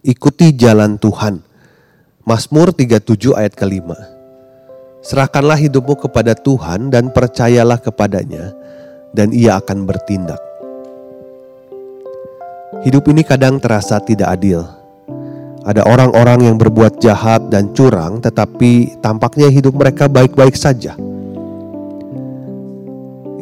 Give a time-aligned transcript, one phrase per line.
[0.00, 1.44] Ikuti jalan Tuhan.
[2.24, 4.00] Mazmur 37 ayat kelima.
[5.04, 8.56] Serahkanlah hidupmu kepada Tuhan dan percayalah kepadanya
[9.12, 10.40] dan ia akan bertindak.
[12.80, 14.64] Hidup ini kadang terasa tidak adil.
[15.68, 20.96] Ada orang-orang yang berbuat jahat dan curang tetapi tampaknya hidup mereka baik-baik saja.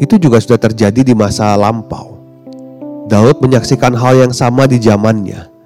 [0.03, 2.19] Itu juga sudah terjadi di masa lampau.
[3.07, 5.58] Daud menyaksikan hal yang sama di zamannya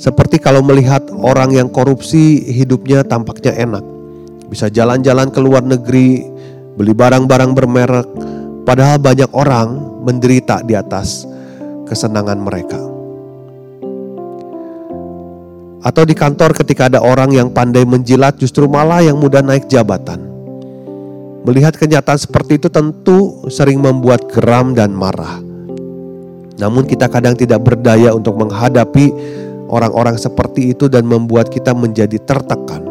[0.00, 3.84] seperti kalau melihat orang yang korupsi hidupnya tampaknya enak.
[4.48, 6.24] Bisa jalan-jalan ke luar negeri,
[6.80, 8.08] beli barang-barang bermerek,
[8.64, 11.28] padahal banyak orang menderita di atas
[11.84, 12.80] kesenangan mereka.
[15.84, 20.24] Atau di kantor ketika ada orang yang pandai menjilat justru malah yang mudah naik jabatan.
[21.44, 25.40] Melihat kenyataan seperti itu tentu sering membuat geram dan marah.
[26.60, 29.08] Namun kita kadang tidak berdaya untuk menghadapi
[29.70, 32.82] orang-orang seperti itu dan membuat kita menjadi tertekan,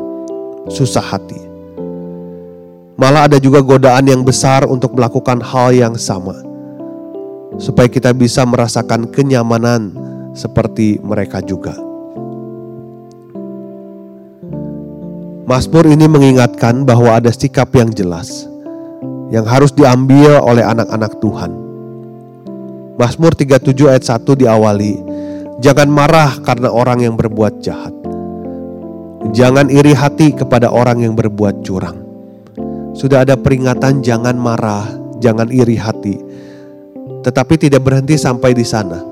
[0.72, 1.38] susah hati.
[2.96, 6.36] Malah ada juga godaan yang besar untuk melakukan hal yang sama,
[7.60, 9.92] supaya kita bisa merasakan kenyamanan
[10.32, 11.76] seperti mereka juga.
[15.50, 18.46] Mazmur ini mengingatkan bahwa ada sikap yang jelas
[19.34, 21.52] yang harus diambil oleh anak-anak Tuhan.
[23.00, 24.94] Mazmur 37 ayat 1 diawali,
[25.60, 27.92] Jangan marah karena orang yang berbuat jahat.
[29.36, 32.00] Jangan iri hati kepada orang yang berbuat curang.
[32.96, 34.88] Sudah ada peringatan jangan marah,
[35.20, 36.16] jangan iri hati.
[37.28, 39.04] Tetapi tidak berhenti sampai di sana.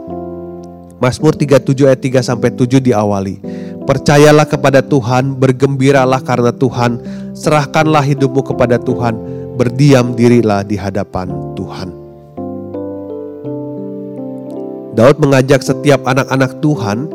[1.03, 3.35] Mazmur 37 ayat 3 sampai 7 diawali.
[3.83, 7.03] Percayalah kepada Tuhan, bergembiralah karena Tuhan,
[7.35, 9.19] serahkanlah hidupmu kepada Tuhan,
[9.59, 11.27] berdiam dirilah di hadapan
[11.59, 12.06] Tuhan.
[14.97, 17.05] Daud mengajak setiap anak-anak Tuhan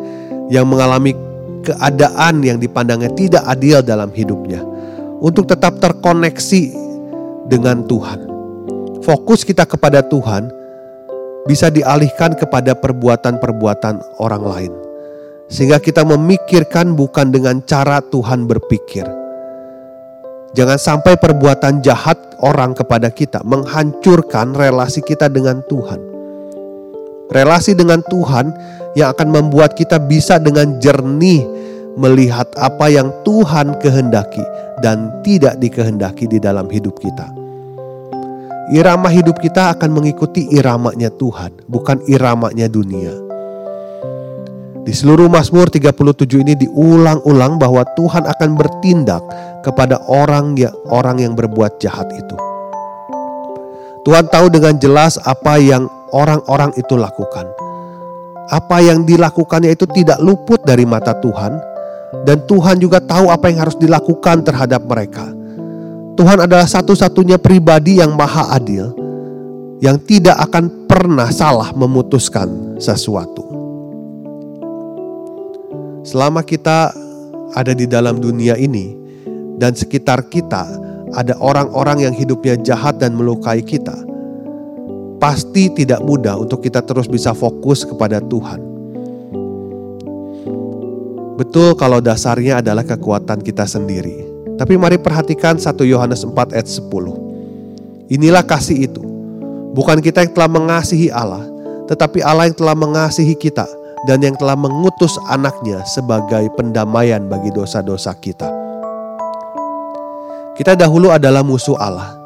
[0.54, 1.18] yang mengalami
[1.66, 4.62] keadaan yang dipandangnya tidak adil dalam hidupnya
[5.18, 6.78] untuk tetap terkoneksi
[7.50, 8.30] dengan Tuhan.
[9.02, 10.46] Fokus kita kepada Tuhan
[11.50, 14.72] bisa dialihkan kepada perbuatan-perbuatan orang lain.
[15.50, 19.04] Sehingga kita memikirkan bukan dengan cara Tuhan berpikir.
[20.54, 26.11] Jangan sampai perbuatan jahat orang kepada kita menghancurkan relasi kita dengan Tuhan
[27.30, 28.50] relasi dengan Tuhan
[28.98, 31.44] yang akan membuat kita bisa dengan jernih
[31.96, 34.44] melihat apa yang Tuhan kehendaki
[34.80, 37.28] dan tidak dikehendaki di dalam hidup kita.
[38.72, 43.12] Irama hidup kita akan mengikuti iramanya Tuhan, bukan iramanya dunia.
[44.82, 49.22] Di seluruh Mazmur 37 ini diulang-ulang bahwa Tuhan akan bertindak
[49.62, 52.36] kepada orang yang orang yang berbuat jahat itu.
[54.02, 57.48] Tuhan tahu dengan jelas apa yang orang-orang itu lakukan.
[58.52, 61.56] Apa yang dilakukannya itu tidak luput dari mata Tuhan,
[62.28, 65.26] dan Tuhan juga tahu apa yang harus dilakukan terhadap mereka.
[66.14, 68.92] Tuhan adalah satu-satunya pribadi yang maha adil,
[69.82, 73.48] yang tidak akan pernah salah memutuskan sesuatu.
[76.06, 76.94] Selama kita
[77.56, 78.94] ada di dalam dunia ini
[79.58, 80.68] dan sekitar kita
[81.18, 83.81] ada orang-orang yang hidupnya jahat dan melukai kita,
[85.22, 88.58] pasti tidak mudah untuk kita terus bisa fokus kepada Tuhan.
[91.38, 94.26] Betul kalau dasarnya adalah kekuatan kita sendiri.
[94.58, 98.10] Tapi mari perhatikan 1 Yohanes 4 ayat 10.
[98.10, 99.02] Inilah kasih itu.
[99.72, 101.46] Bukan kita yang telah mengasihi Allah,
[101.88, 103.64] tetapi Allah yang telah mengasihi kita
[104.04, 108.50] dan yang telah mengutus anaknya sebagai pendamaian bagi dosa-dosa kita.
[110.52, 112.21] Kita dahulu adalah musuh Allah,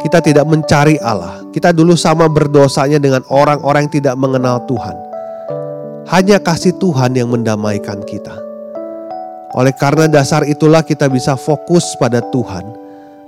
[0.00, 1.44] kita tidak mencari Allah.
[1.52, 4.96] Kita dulu sama berdosanya dengan orang-orang yang tidak mengenal Tuhan.
[6.08, 8.34] Hanya kasih Tuhan yang mendamaikan kita.
[9.54, 12.64] Oleh karena dasar itulah kita bisa fokus pada Tuhan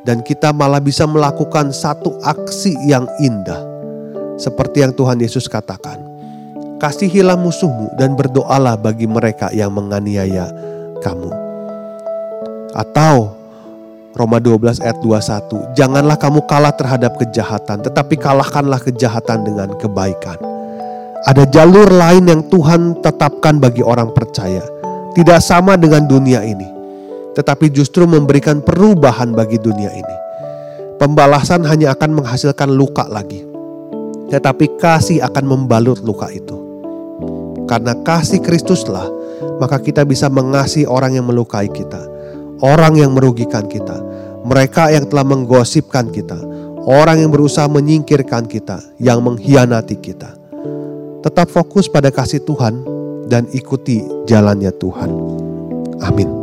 [0.06, 3.58] dan kita malah bisa melakukan satu aksi yang indah.
[4.40, 6.00] Seperti yang Tuhan Yesus katakan.
[6.82, 10.50] Kasihilah musuhmu dan berdoalah bagi mereka yang menganiaya
[10.98, 11.30] kamu.
[12.74, 13.41] Atau
[14.12, 15.72] Roma 12 ayat 21.
[15.72, 20.36] Janganlah kamu kalah terhadap kejahatan, tetapi kalahkanlah kejahatan dengan kebaikan.
[21.24, 24.60] Ada jalur lain yang Tuhan tetapkan bagi orang percaya.
[25.16, 26.68] Tidak sama dengan dunia ini.
[27.32, 30.16] Tetapi justru memberikan perubahan bagi dunia ini.
[31.00, 33.40] Pembalasan hanya akan menghasilkan luka lagi.
[34.28, 36.58] Tetapi kasih akan membalut luka itu.
[37.64, 39.08] Karena kasih Kristuslah,
[39.56, 42.11] maka kita bisa mengasihi orang yang melukai kita
[42.62, 43.98] orang yang merugikan kita,
[44.46, 46.38] mereka yang telah menggosipkan kita,
[46.86, 50.38] orang yang berusaha menyingkirkan kita, yang mengkhianati kita.
[51.22, 52.82] Tetap fokus pada kasih Tuhan
[53.30, 55.10] dan ikuti jalannya Tuhan.
[56.02, 56.41] Amin.